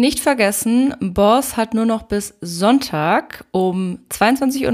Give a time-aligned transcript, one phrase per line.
[0.00, 4.64] Nicht vergessen, Boss hat nur noch bis Sonntag um 22.59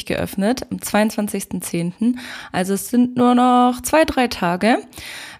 [0.00, 2.16] Uhr geöffnet, am 22.10.
[2.50, 4.78] Also es sind nur noch zwei, drei Tage.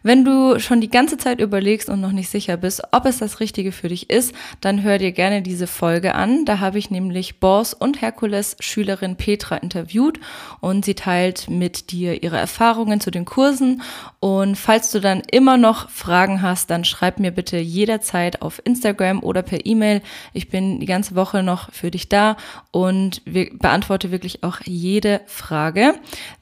[0.02, 3.40] Wenn du schon die ganze Zeit überlegst und noch nicht sicher bist, ob es das
[3.40, 6.44] Richtige für dich ist, dann hör dir gerne diese Folge an.
[6.44, 10.18] Da habe ich nämlich Boss und Herkules Schülerin Petra interviewt
[10.60, 13.82] und sie teilt mit dir ihre Erfahrungen zu den Kursen.
[14.20, 19.22] Und falls du dann immer noch Fragen hast, dann schreib mir bitte jederzeit auf Instagram
[19.22, 20.02] oder per E-Mail.
[20.32, 22.36] Ich bin die ganze Woche noch für dich da
[22.70, 25.94] und beantworte wirklich auch jede Frage.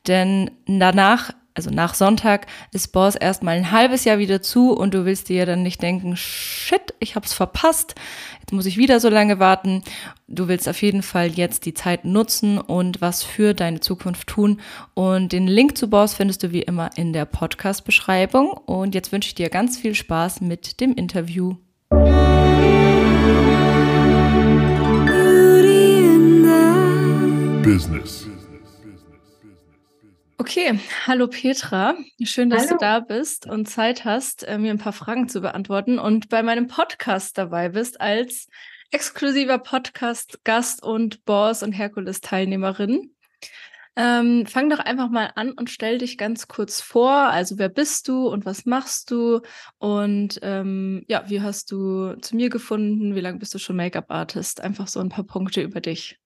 [0.07, 5.05] Denn danach also nach Sonntag ist Boss erstmal ein halbes Jahr wieder zu und du
[5.05, 7.97] willst dir dann nicht denken, shit, ich hab's verpasst,
[8.39, 9.83] jetzt muss ich wieder so lange warten.
[10.29, 14.61] Du willst auf jeden Fall jetzt die Zeit nutzen und was für deine Zukunft tun.
[14.95, 18.53] Und den Link zu Boss findest du wie immer in der Podcast-Beschreibung.
[18.53, 21.57] Und jetzt wünsche ich dir ganz viel Spaß mit dem Interview.
[27.65, 28.28] Business.
[30.41, 31.97] Okay, hallo Petra.
[32.23, 32.75] Schön, dass hallo.
[32.75, 36.45] du da bist und Zeit hast, äh, mir ein paar Fragen zu beantworten und bei
[36.45, 38.47] meinem Podcast dabei bist als
[38.93, 43.17] exklusiver Podcast-Gast und Boss und Herkules-Teilnehmerin.
[43.97, 47.11] Ähm, fang doch einfach mal an und stell dich ganz kurz vor.
[47.11, 49.41] Also, wer bist du und was machst du?
[49.79, 53.17] Und ähm, ja, wie hast du zu mir gefunden?
[53.17, 54.61] Wie lange bist du schon Make-up-Artist?
[54.61, 56.21] Einfach so ein paar Punkte über dich.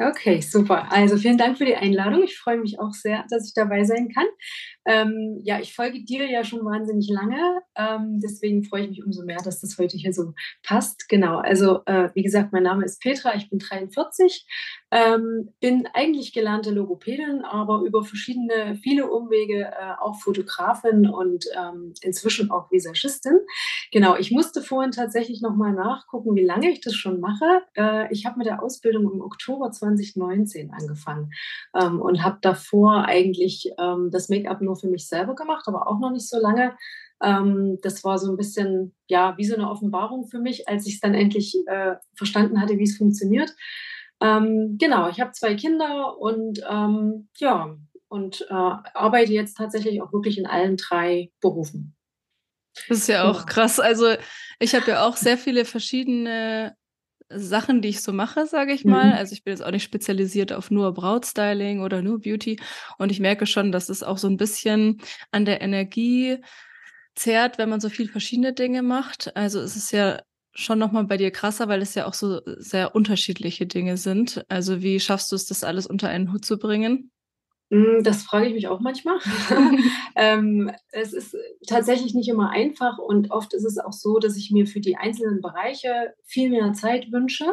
[0.00, 0.92] Okay, super.
[0.92, 2.22] Also vielen Dank für die Einladung.
[2.22, 4.26] Ich freue mich auch sehr, dass ich dabei sein kann.
[4.88, 7.60] Ähm, ja, ich folge dir ja schon wahnsinnig lange.
[7.76, 11.10] Ähm, deswegen freue ich mich umso mehr, dass das heute hier so passt.
[11.10, 11.36] Genau.
[11.36, 13.34] Also, äh, wie gesagt, mein Name ist Petra.
[13.36, 14.46] Ich bin 43.
[14.90, 21.92] Ähm, bin eigentlich gelernte Logopädin, aber über verschiedene, viele Umwege äh, auch Fotografin und ähm,
[22.00, 23.38] inzwischen auch Visagistin.
[23.92, 24.16] Genau.
[24.16, 27.60] Ich musste vorhin tatsächlich nochmal nachgucken, wie lange ich das schon mache.
[27.74, 31.30] Äh, ich habe mit der Ausbildung im Oktober 2019 angefangen
[31.78, 35.98] ähm, und habe davor eigentlich ähm, das Make-up nur für mich selber gemacht, aber auch
[35.98, 36.76] noch nicht so lange.
[37.22, 40.94] Ähm, das war so ein bisschen, ja, wie so eine Offenbarung für mich, als ich
[40.94, 43.54] es dann endlich äh, verstanden hatte, wie es funktioniert.
[44.20, 47.76] Ähm, genau, ich habe zwei Kinder und ähm, ja,
[48.08, 51.94] und äh, arbeite jetzt tatsächlich auch wirklich in allen drei Berufen.
[52.88, 53.46] Das ist ja auch genau.
[53.46, 53.80] krass.
[53.80, 54.14] Also
[54.58, 56.76] ich habe ja auch sehr viele verschiedene
[57.30, 59.08] Sachen, die ich so mache, sage ich mal.
[59.08, 59.12] Mhm.
[59.12, 62.58] Also ich bin jetzt auch nicht spezialisiert auf nur Brautstyling oder nur Beauty.
[62.98, 65.00] Und ich merke schon, dass es auch so ein bisschen
[65.30, 66.38] an der Energie
[67.14, 69.36] zehrt, wenn man so viel verschiedene Dinge macht.
[69.36, 70.22] Also es ist ja
[70.54, 74.44] schon nochmal bei dir krasser, weil es ja auch so sehr unterschiedliche Dinge sind.
[74.48, 77.10] Also wie schaffst du es, das alles unter einen Hut zu bringen?
[77.70, 79.18] Hm, das frage ich mich auch manchmal.
[80.16, 81.36] ähm, es ist
[81.66, 84.96] tatsächlich nicht immer einfach und oft ist es auch so, dass ich mir für die
[84.96, 87.46] einzelnen Bereiche viel mehr Zeit wünsche.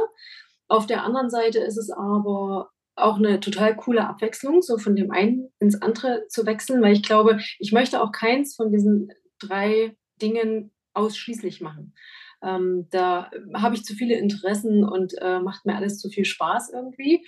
[0.67, 5.11] Auf der anderen Seite ist es aber auch eine total coole Abwechslung, so von dem
[5.11, 9.97] einen ins andere zu wechseln, weil ich glaube, ich möchte auch keins von diesen drei
[10.21, 11.93] Dingen ausschließlich machen.
[12.41, 16.71] Ähm, da habe ich zu viele Interessen und äh, macht mir alles zu viel Spaß
[16.73, 17.25] irgendwie.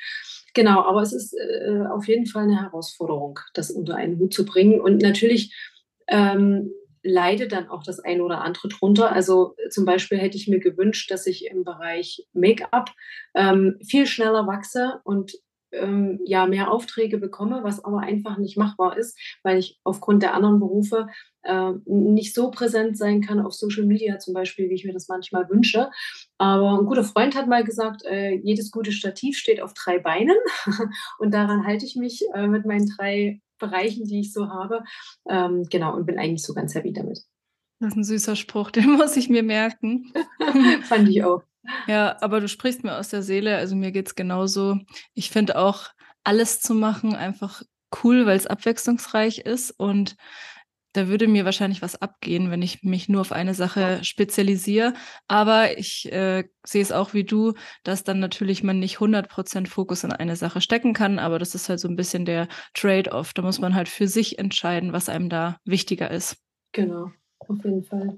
[0.58, 4.44] Genau, aber es ist äh, auf jeden Fall eine Herausforderung, das unter einen Hut zu
[4.44, 4.82] bringen.
[4.82, 5.56] Und natürlich
[6.08, 6.72] ähm,
[7.04, 9.12] leidet dann auch das eine oder andere drunter.
[9.12, 12.90] Also zum Beispiel hätte ich mir gewünscht, dass ich im Bereich Make-up
[13.36, 15.34] ähm, viel schneller wachse und
[15.72, 20.34] ähm, ja mehr Aufträge bekomme, was aber einfach nicht machbar ist, weil ich aufgrund der
[20.34, 21.08] anderen Berufe
[21.44, 25.08] äh, nicht so präsent sein kann auf Social Media zum Beispiel, wie ich mir das
[25.08, 25.90] manchmal wünsche.
[26.38, 30.38] Aber ein guter Freund hat mal gesagt, äh, jedes gute Stativ steht auf drei Beinen
[31.20, 34.84] und daran halte ich mich äh, mit meinen drei Bereichen, die ich so habe.
[35.30, 37.22] Ähm, genau, und bin eigentlich so ganz happy damit.
[37.80, 40.12] Das ist ein süßer Spruch, den muss ich mir merken.
[40.84, 41.44] Fand ich auch.
[41.88, 44.80] Ja, aber du sprichst mir aus der Seele, also mir geht es genauso.
[45.14, 45.90] Ich finde auch,
[46.24, 47.62] alles zu machen einfach
[48.04, 50.16] cool, weil es abwechslungsreich ist und
[50.98, 54.94] da würde mir wahrscheinlich was abgehen, wenn ich mich nur auf eine Sache spezialisiere.
[55.28, 57.54] Aber ich äh, sehe es auch wie du,
[57.84, 61.20] dass dann natürlich man nicht 100% Fokus in eine Sache stecken kann.
[61.20, 63.34] Aber das ist halt so ein bisschen der Trade-off.
[63.34, 66.38] Da muss man halt für sich entscheiden, was einem da wichtiger ist.
[66.72, 68.18] Genau, auf jeden Fall.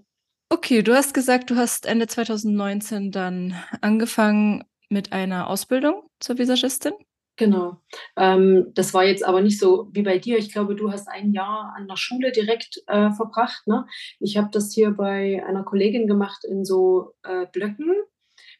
[0.51, 6.93] Okay, du hast gesagt, du hast Ende 2019 dann angefangen mit einer Ausbildung zur Visagistin.
[7.39, 7.77] Genau.
[8.17, 10.37] Ähm, das war jetzt aber nicht so wie bei dir.
[10.39, 13.65] Ich glaube, du hast ein Jahr an der Schule direkt äh, verbracht.
[13.67, 13.85] Ne?
[14.19, 17.93] Ich habe das hier bei einer Kollegin gemacht in so äh, Blöcken,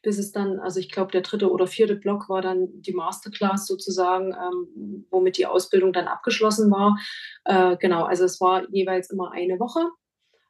[0.03, 3.65] bis es dann, also ich glaube, der dritte oder vierte Block war dann die Masterclass
[3.65, 6.97] sozusagen, ähm, womit die Ausbildung dann abgeschlossen war.
[7.45, 9.81] Äh, genau, also es war jeweils immer eine Woche.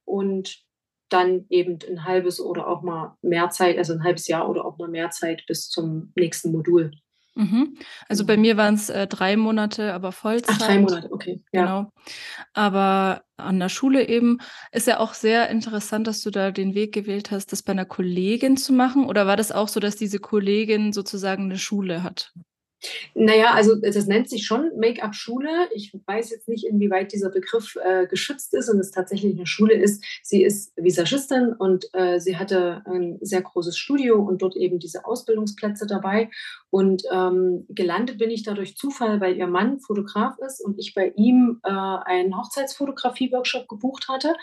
[0.05, 0.68] Und
[1.09, 4.77] dann eben ein halbes oder auch mal mehr Zeit, also ein halbes Jahr oder auch
[4.77, 6.91] mal mehr Zeit bis zum nächsten Modul.
[7.35, 7.77] Mhm.
[8.09, 10.57] Also bei mir waren es äh, drei Monate, aber Vollzeit.
[10.59, 11.41] Ach, drei Monate, okay.
[11.53, 11.61] Ja.
[11.61, 11.91] Genau.
[12.53, 14.39] Aber an der Schule eben
[14.73, 17.85] ist ja auch sehr interessant, dass du da den Weg gewählt hast, das bei einer
[17.85, 19.05] Kollegin zu machen.
[19.05, 22.33] Oder war das auch so, dass diese Kollegin sozusagen eine Schule hat?
[23.13, 25.69] Naja, also das nennt sich schon Make-up-Schule.
[25.73, 29.73] Ich weiß jetzt nicht, inwieweit dieser Begriff äh, geschützt ist und es tatsächlich eine Schule
[29.73, 30.03] ist.
[30.23, 35.05] Sie ist Visagistin und äh, sie hatte ein sehr großes Studio und dort eben diese
[35.05, 36.29] Ausbildungsplätze dabei.
[36.69, 40.93] Und ähm, gelandet bin ich da durch Zufall, weil ihr Mann Fotograf ist und ich
[40.93, 44.35] bei ihm äh, einen Hochzeitsfotografie-Workshop gebucht hatte.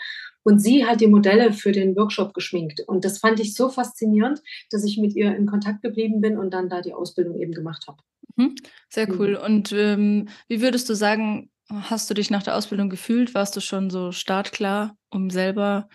[0.47, 2.79] Und sie hat die Modelle für den Workshop geschminkt.
[2.87, 4.41] Und das fand ich so faszinierend,
[4.71, 7.83] dass ich mit ihr in Kontakt geblieben bin und dann da die Ausbildung eben gemacht
[7.85, 7.97] habe.
[8.37, 8.55] Mhm.
[8.87, 9.31] Sehr cool.
[9.31, 9.43] Mhm.
[9.45, 13.35] Und ähm, wie würdest du sagen, hast du dich nach der Ausbildung gefühlt?
[13.35, 15.89] Warst du schon so startklar, um selber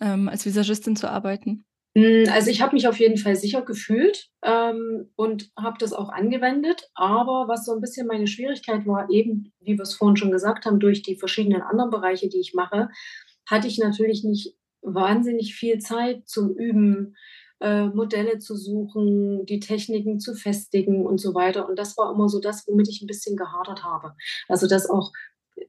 [0.00, 1.62] ähm, als Visagistin zu arbeiten?
[1.96, 6.08] Hm, also ich habe mich auf jeden Fall sicher gefühlt ähm, und habe das auch
[6.08, 6.90] angewendet.
[6.94, 10.64] Aber was so ein bisschen meine Schwierigkeit war, eben, wie wir es vorhin schon gesagt
[10.64, 12.88] haben, durch die verschiedenen anderen Bereiche, die ich mache,
[13.46, 17.16] hatte ich natürlich nicht wahnsinnig viel Zeit zum Üben,
[17.60, 21.68] äh, Modelle zu suchen, die Techniken zu festigen und so weiter.
[21.68, 24.14] Und das war immer so das, womit ich ein bisschen gehadert habe.
[24.48, 25.12] Also dass auch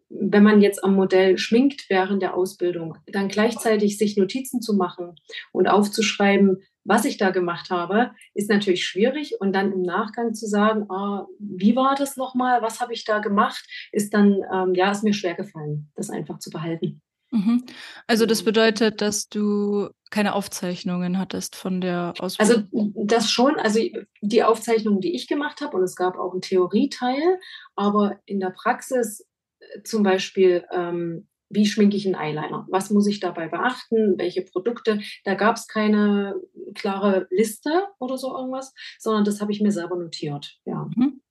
[0.10, 5.16] wenn man jetzt am Modell schminkt während der Ausbildung, dann gleichzeitig sich Notizen zu machen
[5.52, 9.40] und aufzuschreiben, was ich da gemacht habe, ist natürlich schwierig.
[9.40, 13.20] Und dann im Nachgang zu sagen, ah, wie war das nochmal, was habe ich da
[13.20, 17.02] gemacht, ist dann, ähm, ja, ist mir schwer gefallen, das einfach zu behalten.
[17.34, 17.64] Mhm.
[18.06, 22.68] Also das bedeutet, dass du keine Aufzeichnungen hattest von der Ausbildung?
[22.72, 23.80] Also das schon, also
[24.22, 27.40] die Aufzeichnungen, die ich gemacht habe, und es gab auch einen Theorieteil,
[27.76, 29.28] aber in der Praxis
[29.60, 32.68] äh, zum Beispiel, ähm, wie schminke ich einen Eyeliner?
[32.70, 34.20] Was muss ich dabei beachten?
[34.20, 35.00] Welche Produkte?
[35.24, 36.36] Da gab es keine
[36.76, 40.60] klare Liste oder so irgendwas, sondern das habe ich mir selber notiert.
[40.66, 40.88] Ja.
[40.96, 41.22] Mhm.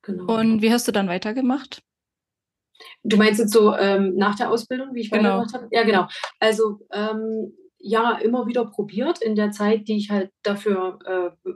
[0.00, 0.38] Genau.
[0.38, 1.82] Und wie hast du dann weitergemacht?
[3.02, 5.38] Du meinst jetzt so ähm, nach der Ausbildung, wie ich genau.
[5.38, 5.68] weitergemacht habe?
[5.70, 6.06] Ja, genau.
[6.40, 11.50] Also ähm, ja, immer wieder probiert in der Zeit, die ich halt dafür äh,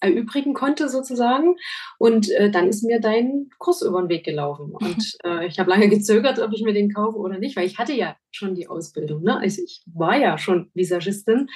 [0.00, 1.56] erübrigen konnte sozusagen.
[1.98, 4.72] Und äh, dann ist mir dein Kurs über den Weg gelaufen.
[4.80, 7.78] Und äh, ich habe lange gezögert, ob ich mir den kaufe oder nicht, weil ich
[7.78, 9.22] hatte ja schon die Ausbildung.
[9.22, 9.38] Ne?
[9.38, 11.48] Also ich war ja schon Visagistin.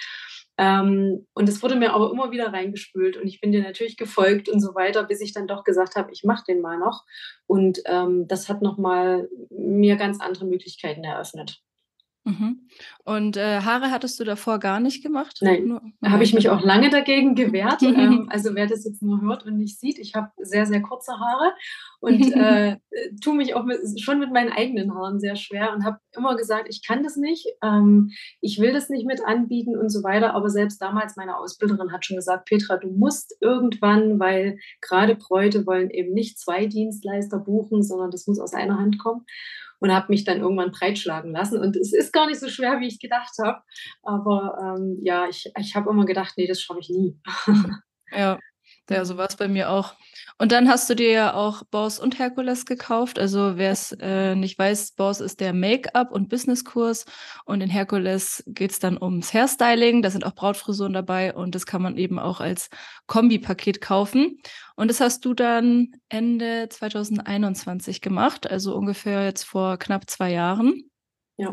[0.59, 4.49] Ähm, und es wurde mir aber immer wieder reingespült und ich bin dir natürlich gefolgt
[4.49, 7.05] und so weiter, bis ich dann doch gesagt habe, ich mache den mal noch.
[7.47, 11.63] Und ähm, das hat nochmal mir ganz andere Möglichkeiten eröffnet.
[12.25, 12.69] Mhm.
[13.05, 15.39] Und äh, Haare hattest du davor gar nicht gemacht?
[15.41, 17.83] Nein, da habe ich mich auch lange dagegen gewehrt.
[17.83, 21.13] ähm, also wer das jetzt nur hört und nicht sieht, ich habe sehr, sehr kurze
[21.13, 21.53] Haare
[22.01, 22.77] und äh,
[23.23, 26.67] tue mich auch mit, schon mit meinen eigenen Haaren sehr schwer und habe immer gesagt,
[26.69, 28.11] ich kann das nicht, ähm,
[28.43, 30.35] ich will das nicht mit anbieten und so weiter.
[30.35, 35.67] Aber selbst damals meine Ausbilderin hat schon gesagt, Petra, du musst irgendwann, weil gerade Bräute
[35.67, 39.25] wollen eben nicht zwei Dienstleister buchen, sondern das muss aus einer Hand kommen
[39.81, 41.59] und habe mich dann irgendwann breitschlagen lassen.
[41.59, 43.61] Und es ist gar nicht so schwer, wie ich gedacht habe.
[44.03, 47.19] Aber ähm, ja, ich, ich habe immer gedacht, nee, das schaffe ich nie.
[48.13, 48.39] ja.
[48.89, 49.95] Ja, so war es bei mir auch.
[50.39, 53.21] Und dann hast du dir ja auch Boss und Herkules gekauft.
[53.21, 57.05] Also wer es äh, nicht weiß, Boss ist der Make-up- und Business-Kurs
[57.45, 60.03] und in Herkules geht es dann ums Hairstyling.
[60.03, 62.69] Da sind auch Brautfrisuren dabei und das kann man eben auch als
[63.07, 64.41] Kombipaket kaufen.
[64.81, 70.91] Und das hast du dann Ende 2021 gemacht, also ungefähr jetzt vor knapp zwei Jahren.
[71.37, 71.53] Ja.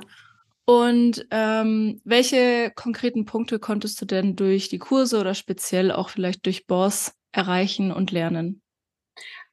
[0.63, 6.45] Und ähm, welche konkreten Punkte konntest du denn durch die Kurse oder speziell auch vielleicht
[6.45, 8.61] durch Boss erreichen und lernen?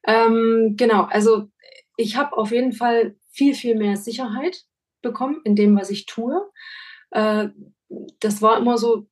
[0.07, 1.49] Ähm, genau, also
[1.97, 4.63] ich habe auf jeden Fall viel, viel mehr Sicherheit
[5.01, 6.49] bekommen in dem, was ich tue.
[7.11, 7.49] Äh,
[8.21, 9.09] das war immer so,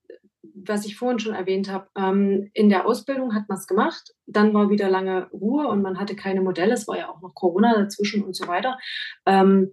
[0.65, 1.87] was ich vorhin schon erwähnt habe.
[1.97, 5.99] Ähm, in der Ausbildung hat man es gemacht, dann war wieder lange Ruhe und man
[5.99, 6.73] hatte keine Modelle.
[6.73, 8.77] Es war ja auch noch Corona dazwischen und so weiter.
[9.25, 9.71] Ähm,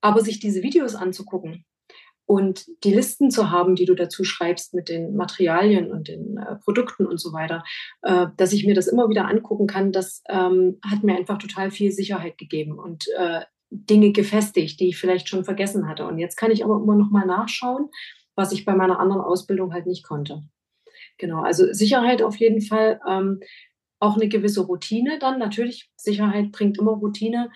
[0.00, 1.64] aber sich diese Videos anzugucken
[2.28, 6.56] und die Listen zu haben, die du dazu schreibst mit den Materialien und den äh,
[6.56, 7.64] Produkten und so weiter,
[8.02, 11.70] äh, dass ich mir das immer wieder angucken kann, das ähm, hat mir einfach total
[11.70, 16.06] viel Sicherheit gegeben und äh, Dinge gefestigt, die ich vielleicht schon vergessen hatte.
[16.06, 17.88] Und jetzt kann ich aber immer noch mal nachschauen,
[18.38, 20.44] was ich bei meiner anderen Ausbildung halt nicht konnte.
[21.18, 23.00] Genau, also Sicherheit auf jeden Fall.
[23.06, 23.40] Ähm,
[23.98, 25.40] auch eine gewisse Routine dann.
[25.40, 27.50] Natürlich, Sicherheit bringt immer Routine.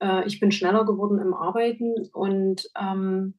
[0.00, 3.34] Äh, ich bin schneller geworden im Arbeiten und ähm,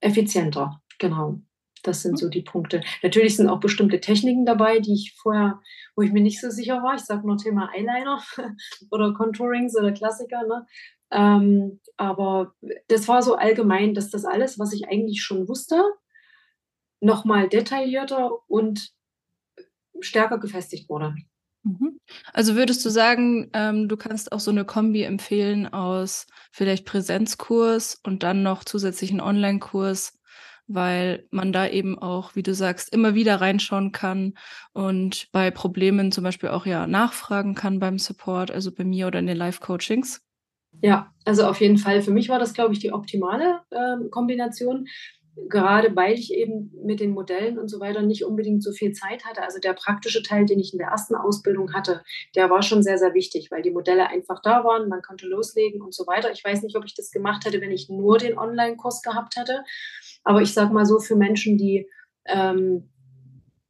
[0.00, 0.80] effizienter.
[1.00, 1.40] Genau.
[1.82, 2.82] Das sind so die Punkte.
[3.02, 5.60] Natürlich sind auch bestimmte Techniken dabei, die ich vorher,
[5.96, 6.94] wo ich mir nicht so sicher war.
[6.94, 8.22] Ich sage nur Thema Eyeliner
[8.92, 10.44] oder Contourings oder Klassiker.
[10.46, 10.66] Ne?
[11.10, 12.54] Ähm, aber
[12.86, 15.82] das war so allgemein, dass das alles, was ich eigentlich schon wusste,
[17.00, 18.92] nochmal detaillierter und
[20.00, 21.14] stärker gefestigt wurde.
[21.62, 21.98] Mhm.
[22.32, 28.00] Also würdest du sagen, ähm, du kannst auch so eine Kombi empfehlen aus vielleicht Präsenzkurs
[28.04, 30.18] und dann noch zusätzlichen Online-Kurs,
[30.66, 34.34] weil man da eben auch, wie du sagst, immer wieder reinschauen kann
[34.72, 39.18] und bei Problemen zum Beispiel auch ja nachfragen kann beim Support, also bei mir oder
[39.18, 40.22] in den Live-Coachings?
[40.80, 42.02] Ja, also auf jeden Fall.
[42.02, 44.86] Für mich war das, glaube ich, die optimale äh, Kombination
[45.48, 49.24] gerade weil ich eben mit den Modellen und so weiter nicht unbedingt so viel Zeit
[49.24, 49.42] hatte.
[49.42, 52.02] Also der praktische Teil, den ich in der ersten Ausbildung hatte,
[52.34, 55.82] der war schon sehr, sehr wichtig, weil die Modelle einfach da waren, man konnte loslegen
[55.82, 56.32] und so weiter.
[56.32, 59.64] Ich weiß nicht, ob ich das gemacht hätte, wenn ich nur den Online-Kurs gehabt hätte.
[60.24, 61.88] Aber ich sage mal so, für Menschen, die,
[62.26, 62.90] ähm,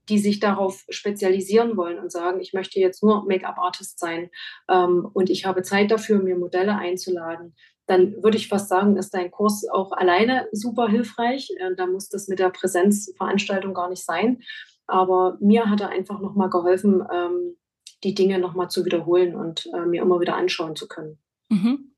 [0.08, 4.30] die sich darauf spezialisieren wollen und sagen, ich möchte jetzt nur Make-up-Artist sein
[4.68, 7.54] ähm, und ich habe Zeit dafür, mir Modelle einzuladen,
[7.88, 11.50] dann würde ich fast sagen, ist dein Kurs auch alleine super hilfreich.
[11.58, 14.42] Äh, da muss das mit der Präsenzveranstaltung gar nicht sein.
[14.86, 17.56] Aber mir hat er einfach nochmal geholfen, ähm,
[18.04, 21.18] die Dinge nochmal zu wiederholen und äh, mir immer wieder anschauen zu können.
[21.48, 21.94] Mhm.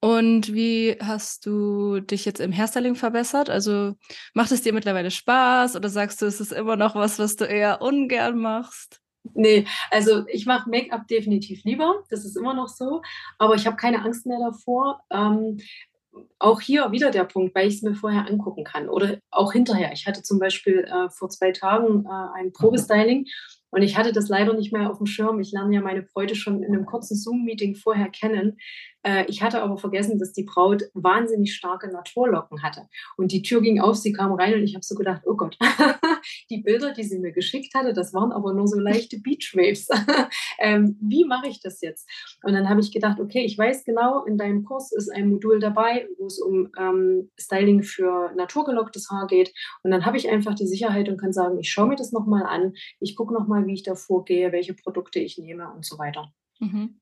[0.00, 3.50] Und wie hast du dich jetzt im Hairstyling verbessert?
[3.50, 3.94] Also
[4.32, 7.44] macht es dir mittlerweile Spaß oder sagst du, es ist immer noch was, was du
[7.44, 8.99] eher ungern machst?
[9.34, 13.02] Nee, also ich mache Make-up definitiv lieber, das ist immer noch so,
[13.38, 15.02] aber ich habe keine Angst mehr davor.
[15.10, 15.58] Ähm,
[16.38, 19.92] auch hier wieder der Punkt, weil ich es mir vorher angucken kann oder auch hinterher.
[19.92, 23.26] Ich hatte zum Beispiel äh, vor zwei Tagen äh, ein Probestyling
[23.70, 25.40] und ich hatte das leider nicht mehr auf dem Schirm.
[25.40, 28.58] Ich lerne ja meine Bräute schon in einem kurzen Zoom-Meeting vorher kennen.
[29.02, 32.88] Äh, ich hatte aber vergessen, dass die Braut wahnsinnig starke Naturlocken hatte.
[33.16, 35.56] Und die Tür ging auf, sie kam rein und ich habe so gedacht, oh Gott,
[36.50, 39.88] die Bilder, die sie mir geschickt hatte, das waren aber nur so leichte Beachwaves.
[40.58, 42.08] ähm, wie mache ich das jetzt?
[42.42, 45.60] Und dann habe ich gedacht, okay, ich weiß genau, in deinem Kurs ist ein Modul
[45.60, 49.52] dabei, wo es um ähm, Styling für naturgelocktes Haar geht.
[49.82, 52.44] Und dann habe ich einfach die Sicherheit und kann sagen, ich schaue mir das nochmal
[52.44, 56.32] an, ich gucke nochmal, wie ich da vorgehe, welche Produkte ich nehme und so weiter.
[56.60, 57.00] Mhm.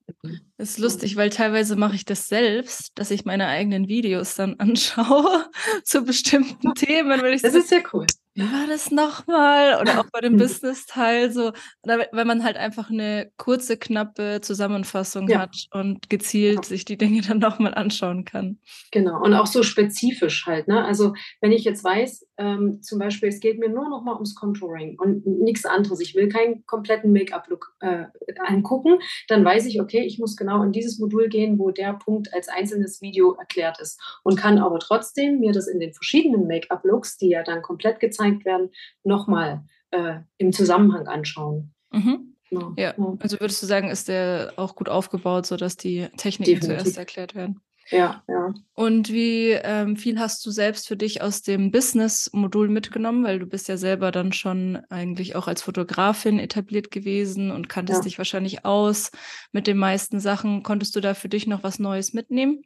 [0.57, 4.55] Das ist lustig, weil teilweise mache ich das selbst, dass ich meine eigenen Videos dann
[4.59, 5.49] anschaue
[5.83, 7.21] zu bestimmten Themen.
[7.21, 8.07] Wenn ich das so, ist ja cool
[8.39, 9.81] wie war das nochmal?
[9.81, 11.51] Oder auch bei dem Business-Teil so,
[11.83, 15.39] wenn man halt einfach eine kurze, knappe Zusammenfassung ja.
[15.39, 16.63] hat und gezielt ja.
[16.63, 18.59] sich die Dinge dann nochmal anschauen kann.
[18.91, 20.67] Genau, und auch so spezifisch halt.
[20.67, 20.83] Ne?
[20.83, 24.97] Also wenn ich jetzt weiß, ähm, zum Beispiel, es geht mir nur nochmal ums Contouring
[24.97, 28.05] und nichts anderes, ich will keinen kompletten Make-up-Look äh,
[28.47, 32.33] angucken, dann weiß ich, okay, ich muss genau in dieses Modul gehen, wo der Punkt
[32.33, 37.17] als einzelnes Video erklärt ist und kann aber trotzdem mir das in den verschiedenen Make-up-Looks,
[37.17, 38.69] die ja dann komplett gezeigt gezeigt werden,
[39.03, 41.73] nochmal äh, im Zusammenhang anschauen.
[41.91, 42.35] Mhm.
[42.51, 42.73] Ja.
[42.77, 42.93] ja.
[43.19, 46.83] also würdest du sagen, ist der auch gut aufgebaut, sodass die Techniken Definitiv.
[46.83, 47.61] zuerst erklärt werden?
[47.91, 48.53] Ja, ja.
[48.75, 53.23] Und wie ähm, viel hast du selbst für dich aus dem Business-Modul mitgenommen?
[53.23, 58.01] Weil du bist ja selber dann schon eigentlich auch als Fotografin etabliert gewesen und kanntest
[58.01, 58.03] ja.
[58.03, 59.11] dich wahrscheinlich aus
[59.51, 60.61] mit den meisten Sachen.
[60.61, 62.61] Konntest du da für dich noch was Neues mitnehmen?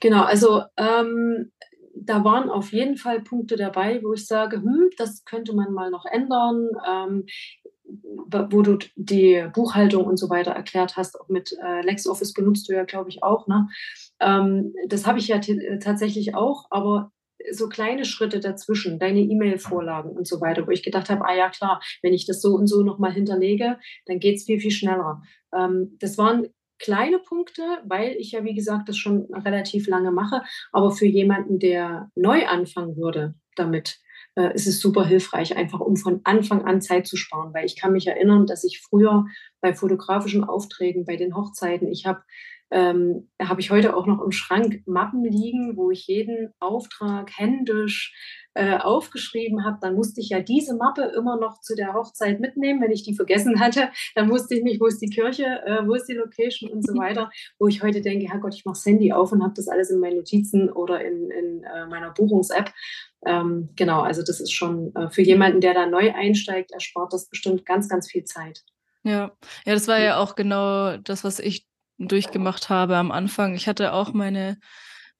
[0.00, 1.52] Genau, also ähm,
[2.02, 5.90] da waren auf jeden Fall Punkte dabei, wo ich sage, hm, das könnte man mal
[5.90, 6.68] noch ändern.
[6.88, 7.26] Ähm,
[7.92, 12.72] wo du die Buchhaltung und so weiter erklärt hast, auch mit äh, LexOffice benutzt du
[12.72, 13.48] ja, glaube ich, auch.
[13.48, 13.68] Ne?
[14.20, 15.40] Ähm, das habe ich ja
[15.80, 17.10] tatsächlich auch, aber
[17.50, 21.48] so kleine Schritte dazwischen, deine E-Mail-Vorlagen und so weiter, wo ich gedacht habe, ah ja
[21.48, 25.22] klar, wenn ich das so und so nochmal hinterlege, dann geht es viel, viel schneller.
[25.54, 26.48] Ähm, das waren
[26.80, 30.42] kleine Punkte, weil ich ja, wie gesagt, das schon relativ lange mache.
[30.72, 34.00] Aber für jemanden, der neu anfangen würde damit,
[34.34, 37.54] äh, ist es super hilfreich, einfach um von Anfang an Zeit zu sparen.
[37.54, 39.26] Weil ich kann mich erinnern, dass ich früher
[39.60, 42.22] bei fotografischen Aufträgen, bei den Hochzeiten, ich habe
[42.70, 48.14] ähm, habe ich heute auch noch im Schrank Mappen liegen, wo ich jeden Auftrag händisch
[48.54, 49.78] äh, aufgeschrieben habe.
[49.80, 52.80] Dann musste ich ja diese Mappe immer noch zu der Hochzeit mitnehmen.
[52.80, 55.94] Wenn ich die vergessen hatte, dann wusste ich nicht, wo ist die Kirche, äh, wo
[55.94, 57.30] ist die Location und so weiter.
[57.58, 60.00] Wo ich heute denke, Herrgott, ich mache das Handy auf und habe das alles in
[60.00, 62.72] meinen Notizen oder in, in äh, meiner Buchungs-App.
[63.26, 67.28] Ähm, genau, also das ist schon äh, für jemanden, der da neu einsteigt, erspart das
[67.28, 68.64] bestimmt ganz, ganz viel Zeit.
[69.02, 69.32] Ja,
[69.64, 71.69] ja, das war ja auch genau das, was ich
[72.08, 73.54] durchgemacht habe am Anfang.
[73.54, 74.58] Ich hatte auch meine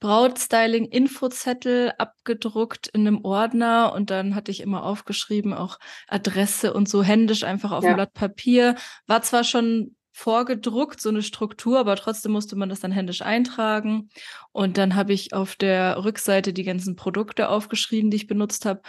[0.01, 7.03] Brautstyling-Infozettel abgedruckt in einem Ordner und dann hatte ich immer aufgeschrieben, auch Adresse und so
[7.03, 7.93] händisch einfach auf ja.
[7.93, 8.77] dem Blatt Papier.
[9.07, 14.09] War zwar schon vorgedruckt, so eine Struktur, aber trotzdem musste man das dann händisch eintragen.
[14.53, 18.83] Und dann habe ich auf der Rückseite die ganzen Produkte aufgeschrieben, die ich benutzt habe.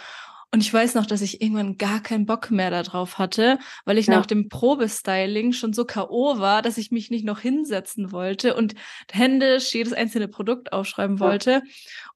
[0.54, 4.08] Und ich weiß noch, dass ich irgendwann gar keinen Bock mehr darauf hatte, weil ich
[4.08, 4.16] ja.
[4.16, 6.38] nach dem Probestyling schon so K.O.
[6.40, 8.74] war, dass ich mich nicht noch hinsetzen wollte und
[9.10, 11.24] händisch jedes einzelne Produkt aufschreiben ja.
[11.24, 11.62] wollte.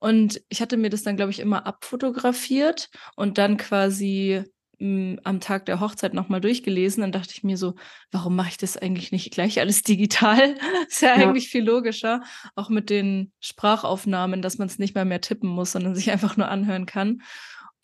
[0.00, 4.44] Und ich hatte mir das dann, glaube ich, immer abfotografiert und dann quasi
[4.78, 7.00] hm, am Tag der Hochzeit nochmal durchgelesen.
[7.00, 7.74] Dann dachte ich mir so,
[8.10, 10.56] warum mache ich das eigentlich nicht gleich alles digital?
[10.88, 12.22] ist ja, ja, eigentlich viel logischer.
[12.54, 16.36] Auch mit den Sprachaufnahmen, dass man es nicht mal mehr tippen muss, sondern sich einfach
[16.36, 17.22] nur anhören kann.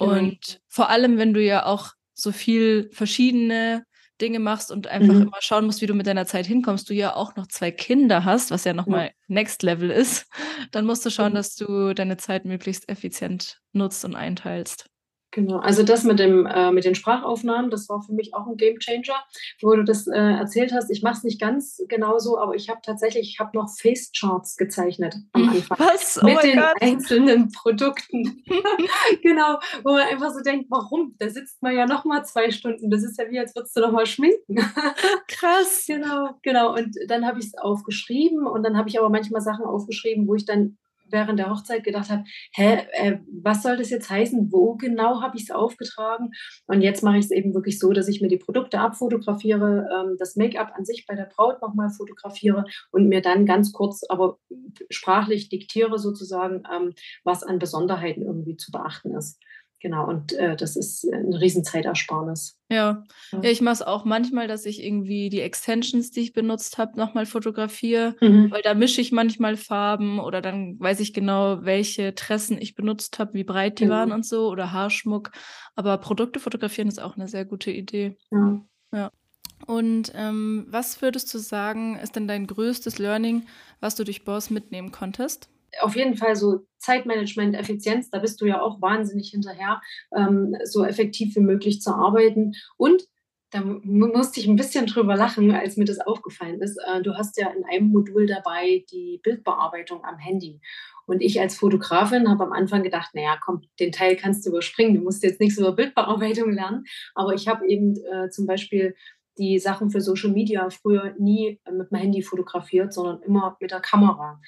[0.03, 0.19] Genau.
[0.19, 3.85] Und vor allem, wenn du ja auch so viel verschiedene
[4.21, 5.23] Dinge machst und einfach mhm.
[5.23, 8.25] immer schauen musst, wie du mit deiner Zeit hinkommst, du ja auch noch zwei Kinder
[8.25, 9.13] hast, was ja nochmal ja.
[9.27, 10.27] Next Level ist,
[10.71, 11.37] dann musst du schauen, mhm.
[11.37, 14.87] dass du deine Zeit möglichst effizient nutzt und einteilst.
[15.33, 18.59] Genau, also das mit, dem, äh, mit den Sprachaufnahmen, das war für mich auch ein
[18.59, 19.17] Game Changer,
[19.63, 20.91] wo du das äh, erzählt hast.
[20.91, 24.59] Ich mache es nicht ganz genauso, aber ich habe tatsächlich, ich habe noch Face Charts
[24.59, 25.79] gezeichnet am Anfang.
[25.79, 26.21] Was?
[26.23, 26.75] Oh mit den Gott.
[26.83, 28.45] einzelnen Produkten.
[29.23, 31.17] genau, wo man einfach so denkt, warum?
[31.19, 32.91] Da sitzt man ja noch mal zwei Stunden.
[32.91, 34.57] Das ist ja wie, als würdest du noch mal schminken.
[35.29, 35.85] Krass.
[35.87, 36.75] Genau, genau.
[36.75, 40.35] Und dann habe ich es aufgeschrieben und dann habe ich aber manchmal Sachen aufgeschrieben, wo
[40.35, 40.77] ich dann
[41.13, 44.51] während der Hochzeit gedacht habe, hä, äh, was soll das jetzt heißen?
[44.51, 46.31] Wo genau habe ich es aufgetragen?
[46.67, 50.17] Und jetzt mache ich es eben wirklich so, dass ich mir die Produkte abfotografiere, ähm,
[50.19, 54.39] das Make-up an sich bei der Braut nochmal fotografiere und mir dann ganz kurz, aber
[54.91, 56.93] sprachlich diktiere sozusagen, ähm,
[57.25, 59.39] was an Besonderheiten irgendwie zu beachten ist.
[59.83, 62.57] Genau, und äh, das ist ein Riesenzeitersparnis.
[62.71, 63.03] Ja.
[63.33, 66.97] ja, ich mache es auch manchmal, dass ich irgendwie die Extensions, die ich benutzt habe,
[66.97, 68.53] nochmal fotografiere, mhm.
[68.53, 73.19] weil da mische ich manchmal Farben oder dann weiß ich genau, welche Tressen ich benutzt
[73.19, 73.91] habe, wie breit die mhm.
[73.91, 75.33] waren und so oder Haarschmuck.
[75.75, 78.17] Aber Produkte fotografieren ist auch eine sehr gute Idee.
[78.31, 78.61] Ja.
[78.95, 79.11] ja.
[79.67, 83.47] Und ähm, was würdest du sagen, ist denn dein größtes Learning,
[83.81, 85.49] was du durch Boss mitnehmen konntest?
[85.81, 89.81] Auf jeden Fall so Zeitmanagement, Effizienz, da bist du ja auch wahnsinnig hinterher,
[90.17, 92.53] ähm, so effektiv wie möglich zu arbeiten.
[92.77, 93.05] Und
[93.51, 96.79] da musste ich ein bisschen drüber lachen, als mir das aufgefallen ist.
[96.87, 100.61] Äh, du hast ja in einem Modul dabei die Bildbearbeitung am Handy.
[101.07, 104.95] Und ich als Fotografin habe am Anfang gedacht, naja, komm, den Teil kannst du überspringen,
[104.95, 106.85] du musst jetzt nichts über Bildbearbeitung lernen.
[107.15, 108.95] Aber ich habe eben äh, zum Beispiel
[109.39, 113.81] die Sachen für Social Media früher nie mit dem Handy fotografiert, sondern immer mit der
[113.81, 114.41] Kamera.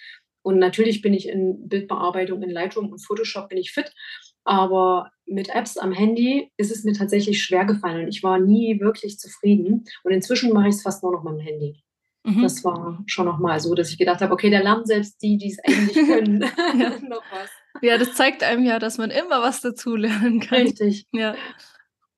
[0.45, 3.93] Und natürlich bin ich in Bildbearbeitung in Lightroom und Photoshop bin ich fit,
[4.45, 8.79] aber mit Apps am Handy ist es mir tatsächlich schwer gefallen und ich war nie
[8.79, 9.85] wirklich zufrieden.
[10.03, 11.83] Und inzwischen mache ich es fast nur noch mit dem Handy.
[12.25, 12.43] Mhm.
[12.43, 15.51] Das war schon nochmal so, dass ich gedacht habe, okay, da lernen selbst die, die
[15.51, 16.43] es eigentlich können,
[16.79, 16.99] ja.
[17.09, 17.49] noch was.
[17.81, 20.59] Ja, das zeigt einem ja, dass man immer was dazu lernen kann.
[20.59, 21.07] Richtig.
[21.13, 21.37] Ja.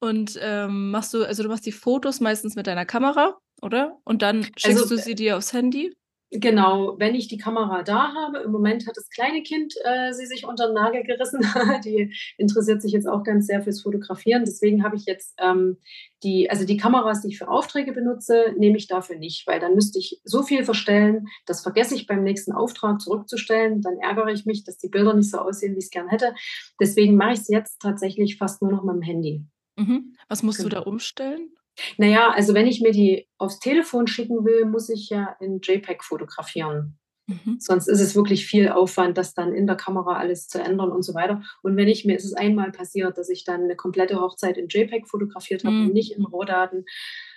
[0.00, 3.98] Und ähm, machst du, also du machst die Fotos meistens mit deiner Kamera, oder?
[4.04, 5.94] Und dann schickst also, du sie dir aufs Handy?
[6.32, 10.26] Genau, wenn ich die Kamera da habe, im Moment hat das kleine Kind äh, sie
[10.26, 11.40] sich unter den Nagel gerissen.
[11.84, 14.44] die interessiert sich jetzt auch ganz sehr fürs Fotografieren.
[14.44, 15.76] Deswegen habe ich jetzt ähm,
[16.24, 19.74] die, also die Kameras, die ich für Aufträge benutze, nehme ich dafür nicht, weil dann
[19.74, 23.80] müsste ich so viel verstellen, das vergesse ich beim nächsten Auftrag zurückzustellen.
[23.80, 26.34] Dann ärgere ich mich, dass die Bilder nicht so aussehen, wie ich es gern hätte.
[26.80, 29.44] Deswegen mache ich es jetzt tatsächlich fast nur noch mit dem Handy.
[29.76, 30.16] Mhm.
[30.28, 30.70] Was musst genau.
[30.70, 31.50] du da umstellen?
[31.98, 36.02] Naja, also wenn ich mir die aufs Telefon schicken will, muss ich ja in JPEG
[36.02, 36.98] fotografieren.
[37.26, 37.56] Mhm.
[37.58, 41.02] Sonst ist es wirklich viel Aufwand, das dann in der Kamera alles zu ändern und
[41.02, 41.42] so weiter.
[41.62, 44.68] Und wenn ich mir, ist es einmal passiert, dass ich dann eine komplette Hochzeit in
[44.68, 45.86] JPEG fotografiert habe mhm.
[45.86, 46.84] und nicht in Rohdaten.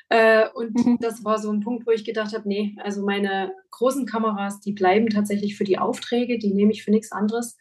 [0.10, 0.98] Äh, und mhm.
[1.02, 4.74] das war so ein Punkt, wo ich gedacht habe, nee, also meine großen Kameras, die
[4.74, 7.58] bleiben tatsächlich für die Aufträge, die nehme ich für nichts anderes.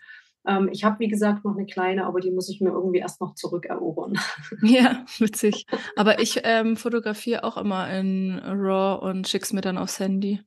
[0.48, 3.20] Ähm, ich habe, wie gesagt, noch eine kleine, aber die muss ich mir irgendwie erst
[3.20, 4.18] noch zurückerobern.
[4.62, 5.66] Ja, witzig.
[5.96, 10.40] Aber ich ähm, fotografiere auch immer in RAW und schicke es mir dann aufs Handy.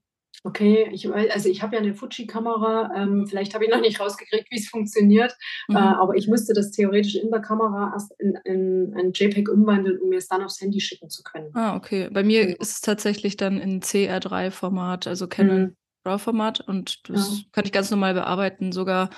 [0.44, 2.92] Okay, ich, also ich habe ja eine Fuji-Kamera.
[2.96, 5.36] Ähm, vielleicht habe ich noch nicht rausgekriegt, wie es funktioniert.
[5.68, 5.76] Mhm.
[5.76, 10.00] Äh, aber ich müsste das theoretisch in der Kamera erst in, in ein JPEG umwandeln,
[10.00, 11.52] um mir es dann aufs Handy schicken zu können.
[11.54, 12.10] Ah, okay.
[12.12, 12.56] Bei mir ja.
[12.56, 15.76] ist es tatsächlich dann in CR3-Format, also Canon mhm.
[16.06, 16.62] RAW-Format.
[16.62, 17.44] Und das ja.
[17.52, 18.72] kann ich ganz normal bearbeiten.
[18.72, 19.12] Sogar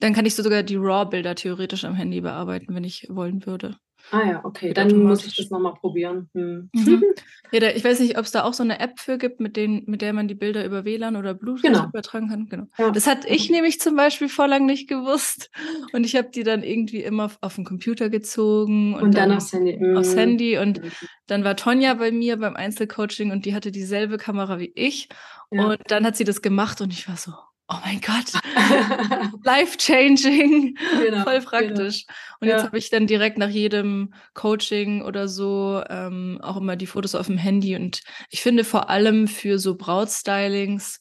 [0.00, 3.76] dann kann ich so sogar die RAW-Bilder theoretisch am Handy bearbeiten, wenn ich wollen würde.
[4.10, 6.30] Ah ja, okay, dann muss ich das nochmal probieren.
[6.34, 6.70] Hm.
[6.72, 7.04] Mhm.
[7.50, 9.84] Ja, ich weiß nicht, ob es da auch so eine App für gibt, mit, denen,
[9.86, 11.86] mit der man die Bilder über WLAN oder Bluetooth genau.
[11.86, 12.46] übertragen kann.
[12.46, 12.66] Genau.
[12.76, 12.90] Ja.
[12.90, 15.50] Das hatte ich nämlich zum Beispiel vor lang nicht gewusst.
[15.94, 19.38] Und ich habe die dann irgendwie immer auf den Computer gezogen und, und dann, dann,
[19.38, 19.78] aufs Handy.
[19.78, 19.96] Mhm.
[19.96, 20.58] Aufs Handy.
[20.58, 20.90] Und mhm.
[21.26, 25.08] dann war Tonja bei mir beim Einzelcoaching und die hatte dieselbe Kamera wie ich.
[25.50, 25.64] Ja.
[25.64, 27.32] Und dann hat sie das gemacht und ich war so,
[27.68, 28.32] oh mein Gott,
[29.44, 31.50] life-changing, genau, voll genau.
[31.50, 32.06] praktisch.
[32.06, 32.18] Genau.
[32.40, 32.66] Und jetzt ja.
[32.66, 37.26] habe ich dann direkt nach jedem Coaching oder so ähm, auch immer die Fotos auf
[37.26, 37.76] dem Handy.
[37.76, 41.00] Und ich finde vor allem für so Brautstylings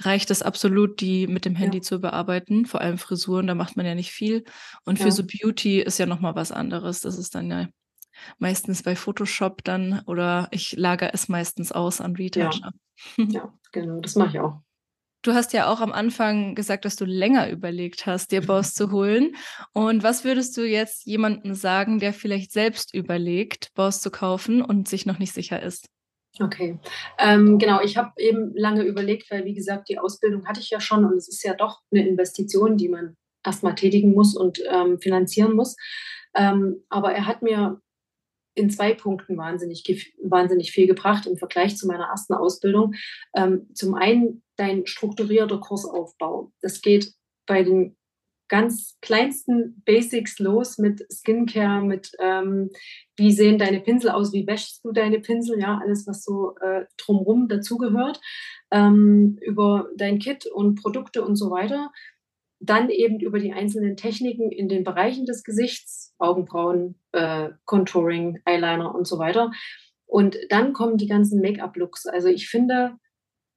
[0.00, 1.82] reicht es absolut, die mit dem Handy Ja.
[1.82, 4.44] zu bearbeiten, vor allem Frisuren, da macht man ja nicht viel.
[4.84, 5.10] Und für Ja.
[5.10, 7.00] so Beauty ist ja noch mal was anderes.
[7.00, 7.68] Das ist dann ja
[8.38, 12.24] meistens bei Photoshop dann oder ich lagere es meistens aus an Ja.
[12.24, 12.72] Retoucher.
[13.16, 14.60] Ja, genau, das mache ich auch.
[15.24, 18.92] Du hast ja auch am Anfang gesagt, dass du länger überlegt hast, dir Boss zu
[18.92, 19.34] holen.
[19.72, 24.86] Und was würdest du jetzt jemandem sagen, der vielleicht selbst überlegt, Boss zu kaufen und
[24.88, 25.88] sich noch nicht sicher ist?
[26.40, 26.78] Okay.
[27.18, 30.80] Ähm, genau, ich habe eben lange überlegt, weil wie gesagt, die Ausbildung hatte ich ja
[30.80, 34.60] schon und es ist ja doch 'ne Investition, die man erst mal tätigen muss und,
[34.70, 35.76] ähm, finanzieren muss.
[36.36, 37.80] Ähm, aber er hat mir
[38.58, 39.84] in 2 Punkten wahnsinnig
[40.22, 42.94] wahnsinnig viel gebracht im Vergleich zu meiner ersten Ausbildung.
[43.34, 46.52] Ähm, zum einen dein strukturierter Kursaufbau.
[46.60, 47.12] Das geht
[47.46, 47.96] bei den
[48.48, 52.70] ganz kleinsten Basics los mit Skincare, mit, ähm,
[53.16, 56.86] wie sehen deine Pinsel aus, wie wäschst du deine Pinsel, ja, alles, was so, äh,
[56.96, 58.20] drumrum dazugehört,
[58.70, 61.92] ähm, über dein Kit und Produkte und so weiter.
[62.62, 68.94] Dann eben über die einzelnen Techniken in den Bereichen des Gesichts, Augenbrauen, äh, Contouring, Eyeliner
[68.94, 69.52] und so weiter.
[70.06, 72.06] Und dann kommen die ganzen Make-up-Looks.
[72.06, 72.94] Also, ich finde,